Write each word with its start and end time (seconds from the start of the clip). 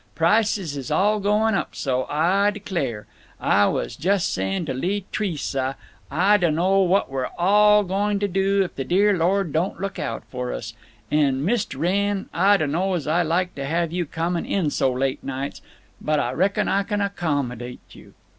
Prices 0.15 0.75
is 0.75 0.89
all 0.89 1.19
going 1.19 1.53
up 1.53 1.75
so, 1.75 2.07
Ah 2.09 2.49
declare, 2.49 3.05
Ah 3.39 3.69
was 3.69 3.95
just 3.95 4.33
saying 4.33 4.65
to 4.65 4.73
Lee 4.73 5.05
T'resa 5.11 5.75
Ah 6.09 6.37
dunno 6.37 6.79
what 6.81 7.11
we're 7.11 7.29
all 7.37 7.83
going 7.83 8.17
to 8.17 8.27
do 8.27 8.63
if 8.63 8.73
the 8.75 8.83
dear 8.83 9.15
Lord 9.15 9.53
don't 9.53 9.79
look 9.79 9.99
out 9.99 10.23
for 10.31 10.51
us. 10.53 10.73
And, 11.11 11.45
Mist' 11.45 11.75
Wrenn, 11.75 12.29
Ah 12.33 12.57
dunno's 12.57 13.05
Ah 13.05 13.21
like 13.21 13.53
to 13.53 13.63
have 13.67 13.91
you 13.91 14.07
coming 14.07 14.47
in 14.47 14.71
so 14.71 14.91
late 14.91 15.23
nights. 15.23 15.61
But 16.01 16.17
Ah 16.19 16.31
reckon 16.31 16.67
Ah 16.67 16.81
can 16.81 16.99
accommodate 16.99 17.81
you." 17.91 18.15